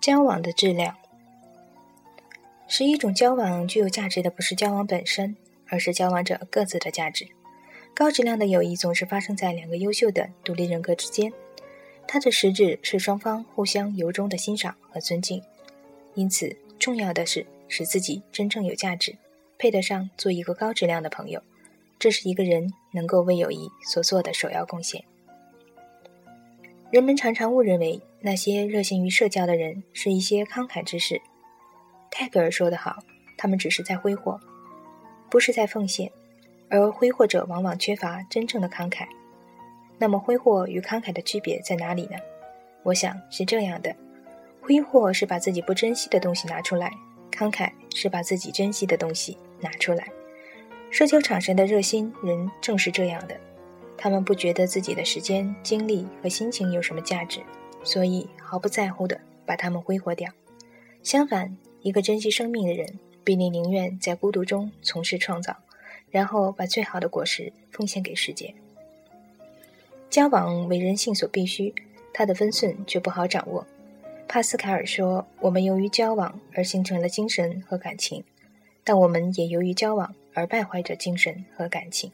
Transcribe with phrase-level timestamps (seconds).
[0.00, 0.96] 交往的质量，
[2.66, 5.36] 是一种交往具有价值的，不是交往本身，
[5.68, 7.28] 而是交往者各自的价值。
[7.92, 11.30] 高质量的友谊总是发生在两个优秀的独立人格之间，
[12.06, 15.42] 它的实质是双方互相由衷的欣赏和尊敬。
[16.14, 19.14] 因此，重要的是使自己真正有价值，
[19.58, 21.42] 配得上做一个高质量的朋友。
[21.98, 25.04] 这是一个人能够为友谊所做的首要贡献。
[26.90, 31.20] 人们常常误认为那些热心于社交的人是一些慷慨之士。
[32.10, 32.98] 泰戈尔说得好
[33.38, 34.38] ：“他们只是在挥霍，
[35.30, 36.10] 不是在奉献。
[36.68, 39.06] 而挥霍者往往缺乏真正的慷慨。
[39.98, 42.16] 那么，挥霍与慷慨的区别在哪里呢？
[42.82, 43.94] 我想是这样的：
[44.60, 46.92] 挥霍是把自己不珍惜的东西拿出来，
[47.32, 50.06] 慷慨是把自己珍惜的东西拿出来。
[50.90, 53.36] 社交场上的热心人正是这样的。”
[53.96, 57.40] 他们不觉得自己的时间、精力和心情有什么价值，
[57.82, 60.30] 所以毫不在乎地把它们挥霍掉。
[61.02, 65.56] 相反，一个珍惜生命的人，必定宁愿在孤独中从事创造，
[66.10, 68.54] 然后把最好的果实奉献给世界。
[70.08, 71.74] 交往为人性所必须，
[72.12, 73.66] 它的分寸却不好掌握。
[74.28, 78.22] 帕斯卡尔说：“我们由于交往而形成了精神和感情，
[78.84, 82.12] 但我们也由于交往而败坏着精神和感情。”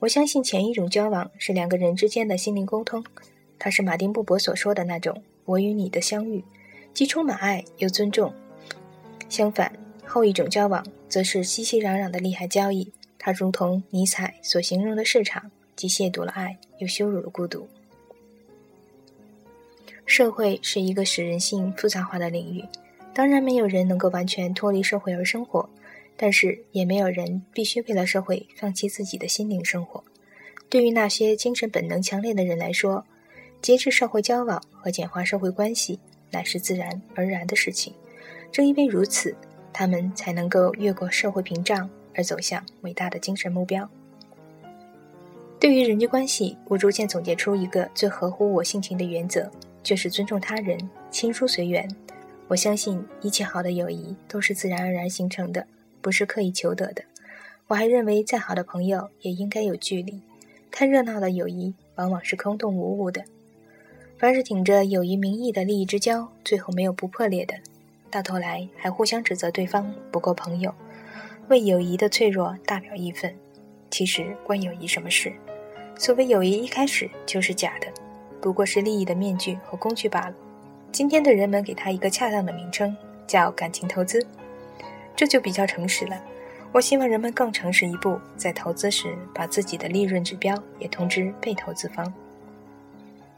[0.00, 3.04] 我相信前一种交往是两个人之间的心灵沟通，
[3.60, 6.42] 它是马丁·布伯所说的那种“我与你的相遇”，
[6.92, 8.34] 既充满爱又尊重。
[9.28, 9.72] 相反，
[10.04, 17.68] 后一种交往则是熙熙攘攘的利害交易，它如同尼采所形容的市场，既亵渎了爱，又羞辱了孤独。
[20.06, 22.64] 社会是一个使人性复杂化的领域，
[23.14, 25.70] 当然没有人能够完全脱离社会而生活。
[26.22, 30.04] 但是也没有人必须为了社会放弃自己的心灵生活。
[30.68, 33.06] 对于那些精神本能强烈的人来说，
[33.62, 35.98] 节制社会交往和简化社会关系
[36.30, 37.92] 乃是自然而然的事情。
[38.50, 39.34] 正因为如此，
[39.72, 43.88] 他们才能够越过社会屏障而走向伟大的精神目标。
[45.58, 49.50] 对于人际关系，我逐渐总结出一个最合乎我性情的原则，
[49.82, 50.78] 就是尊重他人，
[51.10, 51.88] 亲疏随缘。
[52.48, 55.66] 我相信一切好的友谊都是自然而然形成的。
[56.02, 57.04] 不是刻意求得的。
[57.68, 60.20] 我还认为，再好的朋友也应该有距离。
[60.70, 63.22] 看热闹的友谊往往是空洞无物的。
[64.20, 67.54] 凡是顶着友谊名义的利益之交，最后没有不破裂的，
[68.10, 70.74] 到头来还互相指责对方不够朋友，
[71.48, 73.34] 为友谊的脆弱大表义愤。
[73.90, 75.32] 其实关友谊什么事？
[75.96, 77.86] 所谓友谊一开始就是假的，
[78.42, 80.34] 不过是利益的面具和工具罢了。
[80.92, 82.94] 今天的人们给他一个恰当的名称，
[83.26, 84.26] 叫感情投资。
[85.16, 86.22] 这就比较诚实了。
[86.72, 92.12] 我希望人们更诚实一步，在投资时把自己的利润指标也通知被投资方。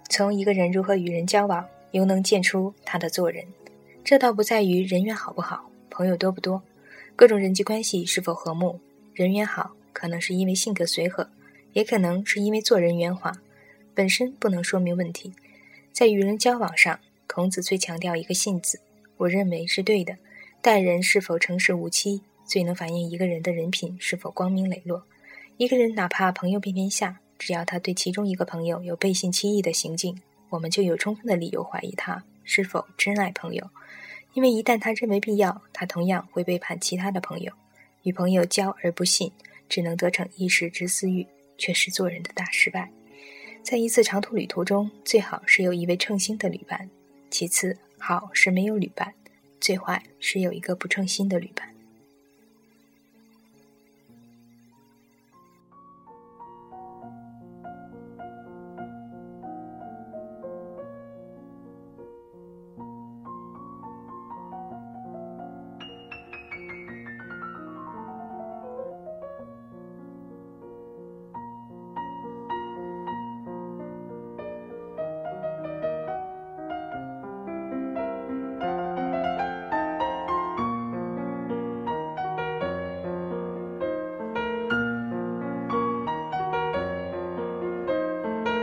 [0.09, 3.45] 从一个人如何与人交往，又能见出他的做人。
[4.05, 6.63] 这倒不在于人缘好不好，朋友多不多，
[7.17, 8.79] 各种人际关系是否和睦。
[9.15, 11.29] 人缘好，可能是因为性格随和，
[11.73, 13.33] 也可能是因为做人圆滑，
[13.95, 15.33] 本身不能说明问题。
[15.93, 18.81] 在与人交往上，孔子最强调一个“信”字，
[19.19, 20.17] 我认为是对的。
[20.61, 25.05] 待人是否诚实无欺，最能反映一个人的人品是否光明磊落。
[25.57, 30.17] 一个人哪怕朋友遍天下，只要他对其中一个朋友有背信弃义的行径，
[30.49, 33.69] 我们就有充分的理由怀疑他是否真爱朋友。
[34.33, 37.53] 因为一旦他认为必要，他同样会背叛其他的朋友。
[38.05, 39.33] 与朋友交而不信，
[39.69, 41.27] 只能得逞一时之私欲，
[41.59, 42.89] 却是做人的大失败。
[43.65, 46.87] 在一次长途旅途中，最好是有一位称心的旅伴；
[47.29, 49.13] 其次，好是没有旅伴。
[49.61, 51.72] 最坏是有一个不称心的旅伴。